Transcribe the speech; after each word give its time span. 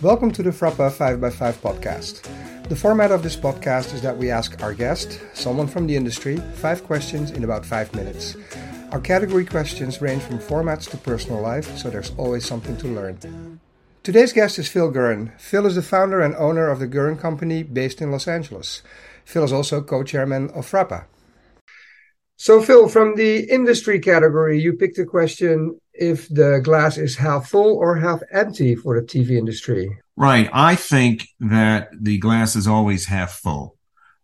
Welcome 0.00 0.30
to 0.34 0.44
the 0.44 0.50
FRAPA 0.50 0.92
5x5 0.92 1.54
podcast. 1.54 2.68
The 2.68 2.76
format 2.76 3.10
of 3.10 3.24
this 3.24 3.34
podcast 3.34 3.92
is 3.92 4.00
that 4.02 4.16
we 4.16 4.30
ask 4.30 4.62
our 4.62 4.72
guest, 4.72 5.20
someone 5.34 5.66
from 5.66 5.88
the 5.88 5.96
industry, 5.96 6.36
five 6.54 6.84
questions 6.84 7.32
in 7.32 7.42
about 7.42 7.66
five 7.66 7.92
minutes. 7.96 8.36
Our 8.92 9.00
category 9.00 9.44
questions 9.44 10.00
range 10.00 10.22
from 10.22 10.38
formats 10.38 10.88
to 10.90 10.96
personal 10.98 11.40
life, 11.40 11.76
so 11.76 11.90
there's 11.90 12.12
always 12.16 12.46
something 12.46 12.76
to 12.76 12.86
learn. 12.86 13.58
Today's 14.04 14.32
guest 14.32 14.60
is 14.60 14.68
Phil 14.68 14.92
Gurin. 14.92 15.36
Phil 15.36 15.66
is 15.66 15.74
the 15.74 15.82
founder 15.82 16.20
and 16.20 16.36
owner 16.36 16.68
of 16.68 16.78
the 16.78 16.86
Gurin 16.86 17.18
Company 17.18 17.64
based 17.64 18.00
in 18.00 18.12
Los 18.12 18.28
Angeles. 18.28 18.84
Phil 19.24 19.42
is 19.42 19.52
also 19.52 19.82
co 19.82 20.04
chairman 20.04 20.48
of 20.50 20.64
FRAPA. 20.64 21.06
So, 22.36 22.62
Phil, 22.62 22.88
from 22.88 23.16
the 23.16 23.50
industry 23.50 23.98
category, 23.98 24.60
you 24.60 24.74
picked 24.74 24.98
a 24.98 25.04
question 25.04 25.80
if 25.98 26.28
the 26.28 26.60
glass 26.62 26.96
is 26.96 27.16
half 27.16 27.48
full 27.48 27.76
or 27.76 27.96
half 27.96 28.20
empty 28.32 28.74
for 28.74 29.00
the 29.00 29.06
TV 29.06 29.32
industry. 29.32 29.98
Right. 30.16 30.48
I 30.52 30.74
think 30.74 31.28
that 31.40 31.90
the 32.00 32.18
glass 32.18 32.56
is 32.56 32.66
always 32.66 33.06
half 33.06 33.32
full. 33.32 33.76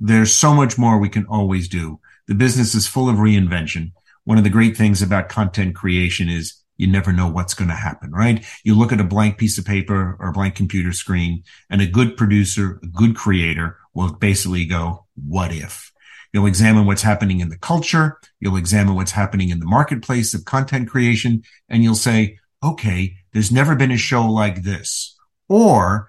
There's 0.00 0.34
so 0.34 0.54
much 0.54 0.78
more 0.78 0.98
we 0.98 1.08
can 1.08 1.26
always 1.26 1.68
do. 1.68 2.00
The 2.28 2.34
business 2.34 2.74
is 2.74 2.86
full 2.86 3.08
of 3.08 3.16
reinvention. 3.16 3.92
One 4.24 4.38
of 4.38 4.44
the 4.44 4.50
great 4.50 4.76
things 4.76 5.02
about 5.02 5.28
content 5.28 5.74
creation 5.74 6.28
is 6.28 6.62
you 6.76 6.86
never 6.86 7.12
know 7.12 7.28
what's 7.28 7.54
going 7.54 7.68
to 7.68 7.74
happen, 7.74 8.10
right? 8.10 8.44
You 8.64 8.74
look 8.74 8.92
at 8.92 9.00
a 9.00 9.04
blank 9.04 9.38
piece 9.38 9.58
of 9.58 9.64
paper 9.64 10.16
or 10.18 10.28
a 10.28 10.32
blank 10.32 10.54
computer 10.54 10.92
screen 10.92 11.44
and 11.70 11.80
a 11.80 11.86
good 11.86 12.16
producer, 12.16 12.80
a 12.82 12.86
good 12.86 13.14
creator 13.14 13.78
will 13.94 14.14
basically 14.14 14.64
go, 14.64 15.06
what 15.14 15.52
if? 15.52 15.91
You'll 16.32 16.46
examine 16.46 16.86
what's 16.86 17.02
happening 17.02 17.40
in 17.40 17.50
the 17.50 17.58
culture. 17.58 18.18
You'll 18.40 18.56
examine 18.56 18.94
what's 18.94 19.12
happening 19.12 19.50
in 19.50 19.60
the 19.60 19.66
marketplace 19.66 20.32
of 20.34 20.44
content 20.44 20.88
creation. 20.88 21.42
And 21.68 21.82
you'll 21.82 21.94
say, 21.94 22.38
okay, 22.62 23.16
there's 23.32 23.52
never 23.52 23.74
been 23.74 23.90
a 23.90 23.96
show 23.96 24.26
like 24.26 24.62
this. 24.62 25.16
Or 25.48 26.08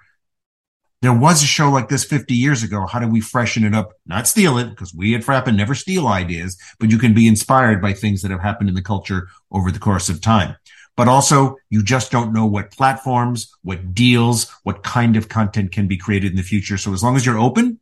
there 1.01 1.13
was 1.13 1.43
a 1.43 1.47
show 1.47 1.69
like 1.69 1.89
this 1.89 2.05
50 2.05 2.33
years 2.33 2.63
ago. 2.63 2.85
How 2.85 2.99
do 2.99 3.07
we 3.09 3.19
freshen 3.19 3.65
it 3.65 3.75
up? 3.75 3.91
Not 4.05 4.25
steal 4.25 4.57
it, 4.57 4.69
because 4.69 4.93
we 4.93 5.15
at 5.15 5.21
Frappin 5.21 5.57
never 5.57 5.75
steal 5.75 6.07
ideas, 6.07 6.57
but 6.79 6.89
you 6.89 6.97
can 6.97 7.13
be 7.13 7.27
inspired 7.27 7.81
by 7.81 7.91
things 7.91 8.21
that 8.21 8.31
have 8.31 8.39
happened 8.39 8.69
in 8.69 8.75
the 8.75 8.81
culture 8.81 9.27
over 9.51 9.69
the 9.69 9.79
course 9.79 10.07
of 10.07 10.21
time. 10.21 10.55
But 10.95 11.09
also, 11.09 11.57
you 11.69 11.83
just 11.83 12.11
don't 12.11 12.31
know 12.31 12.45
what 12.45 12.71
platforms, 12.71 13.51
what 13.63 13.93
deals, 13.93 14.49
what 14.63 14.83
kind 14.83 15.17
of 15.17 15.27
content 15.27 15.73
can 15.73 15.87
be 15.87 15.97
created 15.97 16.31
in 16.31 16.37
the 16.37 16.43
future. 16.43 16.77
So 16.77 16.93
as 16.93 17.03
long 17.03 17.17
as 17.17 17.25
you're 17.25 17.39
open 17.39 17.79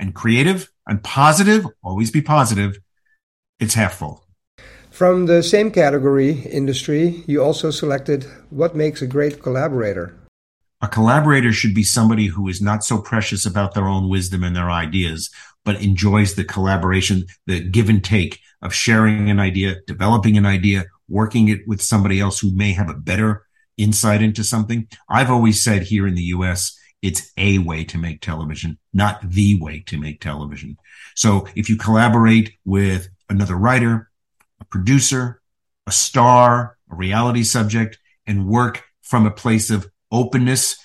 and 0.00 0.14
creative, 0.14 0.70
and 0.86 1.04
positive, 1.04 1.66
always 1.84 2.10
be 2.10 2.22
positive, 2.22 2.80
it's 3.60 3.74
half 3.74 3.94
full. 3.94 4.24
From 4.90 5.26
the 5.26 5.42
same 5.42 5.70
category, 5.70 6.40
industry, 6.40 7.22
you 7.26 7.42
also 7.42 7.70
selected 7.70 8.24
what 8.50 8.74
makes 8.74 9.00
a 9.02 9.06
great 9.06 9.42
collaborator. 9.42 10.16
A 10.82 10.88
collaborator 10.88 11.52
should 11.52 11.74
be 11.74 11.84
somebody 11.84 12.26
who 12.26 12.48
is 12.48 12.60
not 12.60 12.82
so 12.82 13.00
precious 13.00 13.44
about 13.44 13.74
their 13.74 13.86
own 13.86 14.08
wisdom 14.08 14.42
and 14.42 14.56
their 14.56 14.70
ideas, 14.70 15.30
but 15.64 15.80
enjoys 15.82 16.34
the 16.34 16.44
collaboration, 16.44 17.26
the 17.46 17.60
give 17.60 17.88
and 17.88 18.02
take 18.02 18.40
of 18.62 18.74
sharing 18.74 19.30
an 19.30 19.38
idea, 19.38 19.76
developing 19.86 20.38
an 20.38 20.46
idea, 20.46 20.86
working 21.08 21.48
it 21.48 21.60
with 21.66 21.82
somebody 21.82 22.18
else 22.18 22.40
who 22.40 22.54
may 22.54 22.72
have 22.72 22.88
a 22.88 22.94
better 22.94 23.44
insight 23.76 24.22
into 24.22 24.42
something. 24.42 24.88
I've 25.08 25.30
always 25.30 25.62
said 25.62 25.82
here 25.82 26.06
in 26.06 26.14
the 26.14 26.32
US, 26.34 26.78
it's 27.02 27.32
a 27.36 27.58
way 27.58 27.84
to 27.84 27.98
make 27.98 28.20
television, 28.20 28.78
not 28.92 29.20
the 29.22 29.58
way 29.60 29.80
to 29.86 29.98
make 29.98 30.20
television. 30.20 30.76
So 31.14 31.46
if 31.54 31.68
you 31.68 31.76
collaborate 31.76 32.52
with 32.64 33.08
another 33.28 33.56
writer, 33.56 34.10
a 34.60 34.64
producer, 34.64 35.40
a 35.86 35.92
star, 35.92 36.76
a 36.90 36.94
reality 36.94 37.42
subject, 37.42 37.98
and 38.26 38.46
work 38.46 38.82
from 39.02 39.26
a 39.26 39.30
place 39.30 39.70
of 39.70 39.88
openness, 40.12 40.76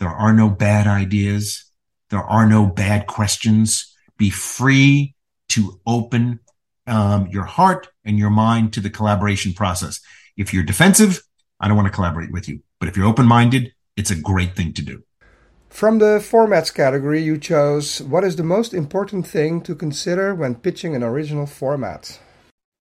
there 0.00 0.08
are 0.08 0.32
no 0.32 0.48
bad 0.48 0.86
ideas. 0.86 1.64
There 2.08 2.22
are 2.22 2.46
no 2.46 2.66
bad 2.66 3.06
questions. 3.06 3.94
Be 4.16 4.30
free 4.30 5.14
to 5.50 5.80
open 5.86 6.40
um, 6.86 7.28
your 7.28 7.44
heart 7.44 7.88
and 8.04 8.18
your 8.18 8.30
mind 8.30 8.72
to 8.72 8.80
the 8.80 8.90
collaboration 8.90 9.52
process. 9.52 10.00
If 10.36 10.52
you're 10.52 10.64
defensive, 10.64 11.22
I 11.60 11.68
don't 11.68 11.76
want 11.76 11.86
to 11.86 11.94
collaborate 11.94 12.32
with 12.32 12.48
you. 12.48 12.60
But 12.80 12.88
if 12.88 12.96
you're 12.96 13.06
open 13.06 13.26
minded, 13.26 13.72
it's 13.96 14.10
a 14.10 14.16
great 14.16 14.56
thing 14.56 14.72
to 14.74 14.82
do. 14.82 15.04
From 15.70 15.98
the 15.98 16.18
formats 16.18 16.74
category, 16.74 17.22
you 17.22 17.38
chose 17.38 18.02
what 18.02 18.24
is 18.24 18.36
the 18.36 18.42
most 18.42 18.74
important 18.74 19.26
thing 19.26 19.62
to 19.62 19.74
consider 19.74 20.34
when 20.34 20.56
pitching 20.56 20.94
an 20.94 21.02
original 21.02 21.46
format? 21.46 22.18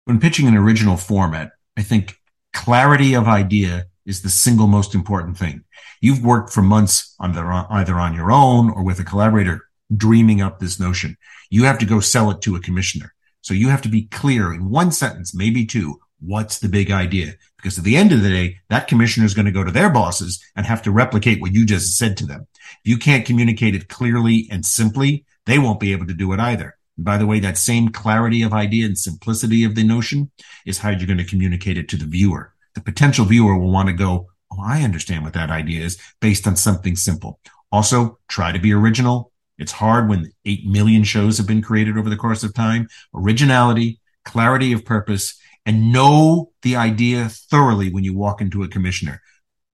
When 0.06 0.20
pitching 0.20 0.48
an 0.48 0.58
original 0.58 0.98
format, 0.98 1.52
I 1.78 1.84
think 1.84 2.16
clarity 2.52 3.14
of 3.14 3.28
idea 3.28 3.86
is 4.06 4.22
the 4.22 4.30
single 4.30 4.68
most 4.68 4.96
important 4.96 5.38
thing. 5.38 5.64
You've 6.02 6.26
worked 6.26 6.52
for 6.52 6.64
months 6.64 7.16
on 7.20 7.34
the, 7.34 7.42
either 7.70 7.94
on 7.94 8.16
your 8.16 8.32
own 8.32 8.72
or 8.72 8.84
with 8.84 9.00
a 9.00 9.06
collaborator 9.06 9.62
dreaming 9.96 10.42
up 10.42 10.60
this 10.60 10.80
notion. 10.80 11.16
You 11.52 11.66
have 11.66 11.78
to 11.80 11.86
go 11.86 12.00
sell 12.00 12.32
it 12.32 12.42
to 12.42 12.56
a 12.56 12.60
commissioner. 12.60 13.14
So 13.42 13.54
you 13.54 13.70
have 13.70 13.84
to 13.84 13.90
be 13.90 14.08
clear 14.08 14.52
in 14.52 14.70
one 14.70 14.92
sentence, 14.92 15.34
maybe 15.34 15.66
two, 15.66 16.00
What's 16.20 16.60
the 16.60 16.70
big 16.70 16.92
idea? 16.92 17.34
Because 17.58 17.78
at 17.78 17.84
the 17.84 17.96
end 17.96 18.12
of 18.12 18.22
the 18.22 18.30
day, 18.30 18.58
that 18.70 18.88
commissioner 18.88 19.26
is 19.26 19.34
going 19.34 19.46
to 19.46 19.52
go 19.52 19.64
to 19.64 19.72
their 19.72 19.90
bosses 19.90 20.44
and 20.56 20.66
have 20.66 20.82
to 20.84 20.92
replicate 20.92 21.42
what 21.42 21.54
you 21.54 21.66
just 21.66 21.98
said 21.98 22.18
to 22.18 22.26
them. 22.26 22.48
If 22.54 22.80
you 22.84 22.98
can't 22.98 23.26
communicate 23.26 23.76
it 23.76 23.90
clearly 23.90 24.48
and 24.52 24.66
simply, 24.66 25.26
they 25.46 25.60
won't 25.60 25.80
be 25.80 25.92
able 25.92 26.08
to 26.08 26.14
do 26.14 26.34
it 26.34 26.40
either. 26.40 26.78
And 26.98 27.06
by 27.06 27.18
the 27.18 27.26
way, 27.26 27.40
that 27.40 27.58
same 27.58 27.90
clarity 27.90 28.42
of 28.42 28.54
idea 28.54 28.86
and 28.86 28.98
simplicity 28.98 29.64
of 29.64 29.76
the 29.76 29.84
notion 29.84 30.32
is 30.66 30.78
how 30.78 30.90
you're 30.90 31.08
going 31.08 31.18
to 31.18 31.24
communicate 31.24 31.78
it 31.78 31.90
to 31.90 31.98
the 31.98 32.06
viewer. 32.06 32.54
The 32.76 32.82
potential 32.82 33.26
viewer 33.26 33.58
will 33.58 33.72
want 33.72 33.88
to 33.88 33.94
go, 33.94 34.28
Oh, 34.52 34.64
I 34.64 34.82
understand 34.82 35.24
what 35.24 35.34
that 35.34 35.52
idea 35.52 35.86
is 35.86 35.98
based 36.20 36.48
on 36.48 36.56
something 36.56 36.96
simple. 36.96 37.40
Also, 37.72 38.18
try 38.28 38.52
to 38.52 38.60
be 38.60 38.74
original. 38.74 39.32
It's 39.58 39.72
hard 39.72 40.10
when 40.10 40.32
8 40.46 40.66
million 40.66 41.04
shows 41.04 41.38
have 41.38 41.48
been 41.48 41.62
created 41.62 41.98
over 41.98 42.10
the 42.10 42.16
course 42.16 42.44
of 42.44 42.54
time. 42.54 42.88
Originality, 43.14 44.00
clarity 44.26 44.74
of 44.74 44.86
purpose, 44.86 45.40
and 45.66 45.92
know 45.92 46.52
the 46.62 46.76
idea 46.76 47.30
thoroughly 47.30 47.92
when 47.92 48.04
you 48.04 48.16
walk 48.16 48.42
into 48.42 48.64
a 48.64 48.68
commissioner. 48.68 49.22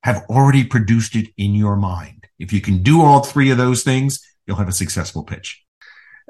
Have 0.03 0.23
already 0.29 0.63
produced 0.63 1.15
it 1.15 1.29
in 1.37 1.55
your 1.55 1.75
mind. 1.75 2.27
If 2.37 2.53
you 2.53 2.61
can 2.61 2.83
do 2.83 3.01
all 3.01 3.23
three 3.23 3.49
of 3.49 3.57
those 3.57 3.83
things, 3.83 4.19
you'll 4.45 4.57
have 4.57 4.67
a 4.67 4.73
successful 4.73 5.23
pitch. 5.23 5.63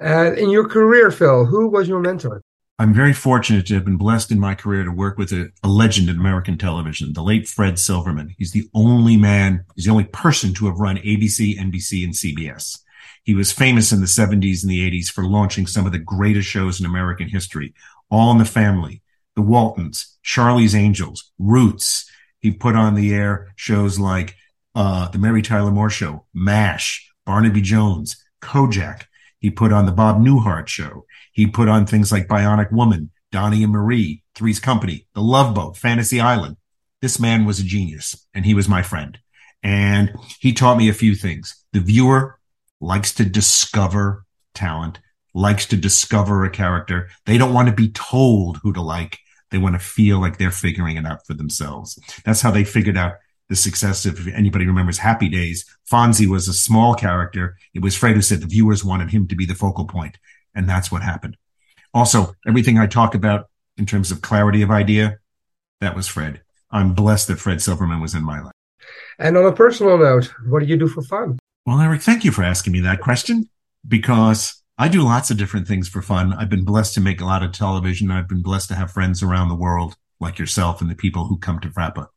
Uh, 0.02 0.34
in 0.34 0.50
your 0.50 0.68
career, 0.68 1.12
Phil, 1.12 1.46
who 1.46 1.68
was 1.68 1.88
your 1.88 2.00
mentor? 2.00 2.42
I'm 2.78 2.94
very 2.94 3.14
fortunate 3.14 3.66
to 3.68 3.76
have 3.76 3.86
been 3.86 3.96
blessed 3.96 4.32
in 4.32 4.40
my 4.40 4.54
career 4.54 4.84
to 4.84 4.92
work 4.92 5.18
with 5.18 5.32
a, 5.32 5.50
a, 5.64 5.70
legend 5.70 6.10
in 6.10 6.18
American 6.18 6.58
television, 6.58 7.14
the 7.14 7.24
late 7.24 7.48
Fred 7.48 7.80
Silverman. 7.80 8.36
He's 8.38 8.52
the 8.52 8.70
only 8.74 9.16
man, 9.16 9.64
he's 9.76 9.86
the 9.86 9.92
only 9.92 10.04
person 10.04 10.54
to 10.56 10.66
have 10.66 10.78
run 10.78 10.98
ABC, 10.98 11.58
NBC, 11.58 12.04
and 12.04 12.14
CBS. 12.14 12.80
He 13.24 13.34
was 13.34 13.54
famous 13.54 13.94
in 13.94 14.02
the 14.02 14.08
70s 14.08 14.62
and 14.62 14.70
the 14.70 14.92
80s 14.92 15.08
for 15.08 15.24
launching 15.24 15.68
some 15.68 15.86
of 15.86 15.94
the 15.94 16.00
greatest 16.00 16.50
shows 16.50 16.80
in 16.80 16.86
American 16.86 17.30
history, 17.30 17.74
All 18.12 18.30
in 18.32 18.40
the 18.40 18.46
Family, 18.46 19.02
the 19.36 19.42
Waltons, 19.42 20.18
Charlie's 20.24 20.76
Angels, 20.76 21.32
Roots. 21.38 22.10
He 22.40 22.52
put 22.52 22.76
on 22.76 22.96
the 22.96 23.14
air 23.14 23.54
shows 23.56 24.00
like 24.00 24.36
uh, 24.76 25.08
the 25.10 25.18
Mary 25.18 25.42
Tyler 25.42 25.72
Moore 25.72 25.90
Show, 25.90 26.26
MASH, 26.34 27.10
Barnaby 27.26 27.62
Jones, 27.62 28.24
Kojak. 28.42 29.04
He 29.40 29.50
put 29.50 29.74
on 29.74 29.86
the 29.86 29.92
Bob 29.92 30.20
Newhart 30.20 30.68
Show. 30.68 31.06
He 31.32 31.48
put 31.48 31.68
on 31.68 31.86
things 31.86 32.12
like 32.12 32.28
Bionic 32.28 32.72
Woman, 32.72 33.12
Donnie 33.32 33.64
and 33.64 33.72
Marie, 33.72 34.24
Three's 34.36 34.60
Company, 34.60 35.08
The 35.14 35.22
Love 35.22 35.54
Boat, 35.54 35.78
Fantasy 35.78 36.20
Island. 36.20 36.58
This 37.02 37.20
man 37.20 37.46
was 37.46 37.60
a 37.60 37.64
genius 37.64 38.28
and 38.34 38.46
he 38.46 38.54
was 38.54 38.70
my 38.70 38.82
friend. 38.82 39.18
And 39.62 40.14
he 40.40 40.54
taught 40.54 40.78
me 40.78 40.90
a 40.90 40.94
few 40.94 41.16
things. 41.16 41.64
The 41.74 41.80
viewer 41.80 42.40
likes 42.80 43.14
to 43.16 43.26
discover 43.26 44.26
talent, 44.54 45.00
likes 45.34 45.66
to 45.68 45.76
discover 45.76 46.44
a 46.44 46.50
character. 46.50 47.10
They 47.26 47.38
don't 47.38 47.54
want 47.54 47.68
to 47.68 47.74
be 47.74 47.90
told 47.90 48.58
who 48.58 48.74
to 48.74 48.82
like. 48.82 49.20
They 49.52 49.58
want 49.58 49.76
to 49.76 49.80
feel 49.80 50.20
like 50.20 50.38
they're 50.38 50.52
figuring 50.52 50.98
it 50.98 51.06
out 51.06 51.26
for 51.26 51.34
themselves. 51.34 52.00
That's 52.24 52.42
how 52.42 52.52
they 52.52 52.64
figured 52.64 52.98
out 52.98 53.14
the 53.48 53.56
success 53.56 54.06
of, 54.06 54.28
if 54.28 54.34
anybody 54.34 54.66
remembers 54.66 54.98
Happy 54.98 55.30
Days, 55.30 55.66
Fonzie 55.90 56.28
was 56.28 56.48
a 56.48 56.54
small 56.54 56.96
character. 56.96 57.58
It 57.74 57.82
was 57.82 57.96
Fred 57.96 58.16
who 58.16 58.22
said 58.22 58.42
the 58.42 58.48
viewers 58.48 58.84
wanted 58.84 59.12
him 59.12 59.28
to 59.28 59.36
be 59.36 59.46
the 59.46 59.56
focal 59.56 59.86
point, 59.86 60.18
And 60.56 60.68
that's 60.68 60.92
what 60.92 61.04
happened. 61.04 61.38
Also, 61.94 62.34
everything 62.48 62.78
I 62.78 62.88
talk 62.88 63.14
about 63.14 63.50
in 63.78 63.86
terms 63.86 64.12
of 64.12 64.22
clarity 64.22 64.62
of 64.62 64.72
idea, 64.72 65.20
that 65.82 65.96
was 65.96 66.08
Fred. 66.08 66.42
I'm 66.72 66.94
blessed 66.94 67.28
that 67.28 67.40
Fred 67.40 67.62
Silverman 67.62 68.02
was 68.02 68.16
in 68.16 68.24
my 68.24 68.42
life. 68.42 68.54
And 69.20 69.38
on 69.38 69.46
a 69.46 69.52
personal 69.52 69.98
note, 69.98 70.34
what 70.48 70.60
do 70.60 70.66
you 70.66 70.78
do 70.78 70.88
for 70.88 71.02
fun? 71.02 71.40
Well, 71.66 71.80
Eric, 71.80 72.02
thank 72.02 72.24
you 72.24 72.32
for 72.32 72.44
asking 72.44 72.74
me 72.74 72.80
that 72.82 73.02
question 73.02 73.50
because 73.88 74.62
I 74.78 74.90
do 74.90 75.04
lots 75.04 75.32
of 75.32 75.38
different 75.38 75.70
things 75.70 75.88
for 75.88 76.02
fun. 76.02 76.34
I've 76.34 76.50
been 76.50 76.66
blessed 76.66 76.96
to 76.96 77.02
make 77.02 77.22
a 77.22 77.26
lot 77.26 77.44
of 77.44 77.54
television. 77.54 78.12
I've 78.12 78.28
been 78.28 78.42
blessed 78.42 78.68
to 78.70 78.76
have 78.76 78.92
friends 78.92 79.24
around 79.24 79.48
the 79.48 79.56
world 79.56 79.96
like 80.20 80.38
yourself 80.38 80.82
and 80.82 80.90
the 80.90 80.96
people 80.96 81.28
who 81.28 81.38
come 81.38 81.62
to 81.62 81.70
FRAPA. 81.70 82.08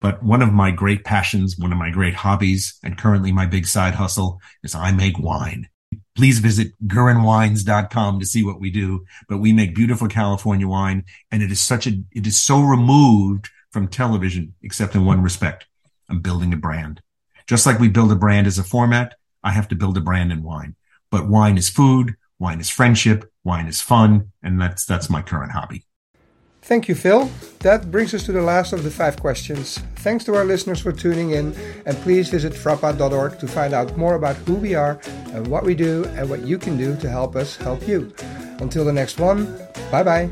But 0.00 0.20
one 0.20 0.42
of 0.42 0.52
my 0.52 0.72
great 0.72 1.04
passions, 1.04 1.56
one 1.56 1.70
of 1.70 1.78
my 1.78 1.90
great 1.90 2.14
hobbies, 2.14 2.76
and 2.82 2.98
currently 2.98 3.30
my 3.30 3.46
big 3.46 3.68
side 3.68 3.94
hustle 3.94 4.40
is 4.64 4.74
I 4.74 4.90
make 4.90 5.18
wine. 5.20 5.68
Please 6.16 6.40
visit 6.40 6.72
gurinwines.com 6.88 8.18
to 8.18 8.26
see 8.26 8.42
what 8.42 8.60
we 8.60 8.70
do. 8.70 9.04
But 9.28 9.38
we 9.38 9.52
make 9.52 9.76
beautiful 9.76 10.08
California 10.08 10.66
wine 10.66 11.04
and 11.30 11.40
it 11.40 11.52
is 11.52 11.60
such 11.60 11.86
a, 11.86 11.92
it 12.10 12.26
is 12.26 12.42
so 12.42 12.62
removed 12.62 13.48
from 13.70 13.86
television, 13.86 14.54
except 14.60 14.96
in 14.96 15.04
one 15.04 15.22
respect. 15.22 15.66
I'm 16.08 16.20
building 16.20 16.52
a 16.52 16.56
brand. 16.56 17.00
Just 17.46 17.64
like 17.64 17.78
we 17.78 17.88
build 17.88 18.10
a 18.10 18.16
brand 18.16 18.48
as 18.48 18.58
a 18.58 18.64
format, 18.64 19.14
I 19.44 19.52
have 19.52 19.68
to 19.68 19.76
build 19.76 19.96
a 19.96 20.00
brand 20.00 20.32
in 20.32 20.42
wine. 20.42 20.74
But 21.10 21.28
wine 21.28 21.56
is 21.56 21.68
food, 21.68 22.16
wine 22.38 22.60
is 22.60 22.70
friendship, 22.70 23.30
wine 23.44 23.66
is 23.66 23.80
fun, 23.80 24.32
and 24.42 24.60
that's 24.60 24.84
that's 24.84 25.08
my 25.08 25.22
current 25.22 25.52
hobby. 25.52 25.84
Thank 26.62 26.88
you, 26.88 26.96
Phil. 26.96 27.30
That 27.60 27.92
brings 27.92 28.12
us 28.12 28.24
to 28.24 28.32
the 28.32 28.42
last 28.42 28.72
of 28.72 28.82
the 28.82 28.90
five 28.90 29.20
questions. 29.20 29.78
Thanks 29.96 30.24
to 30.24 30.34
our 30.34 30.44
listeners 30.44 30.80
for 30.80 30.90
tuning 30.90 31.30
in, 31.30 31.54
and 31.86 31.96
please 31.98 32.28
visit 32.28 32.52
frapa.org 32.52 33.38
to 33.38 33.46
find 33.46 33.72
out 33.72 33.96
more 33.96 34.16
about 34.16 34.34
who 34.34 34.54
we 34.54 34.74
are 34.74 34.98
and 35.32 35.46
what 35.46 35.62
we 35.62 35.76
do 35.76 36.04
and 36.16 36.28
what 36.28 36.42
you 36.42 36.58
can 36.58 36.76
do 36.76 36.96
to 36.96 37.08
help 37.08 37.36
us 37.36 37.56
help 37.56 37.86
you. 37.86 38.12
Until 38.58 38.84
the 38.84 38.92
next 38.92 39.20
one, 39.20 39.56
bye 39.92 40.02
bye. 40.02 40.28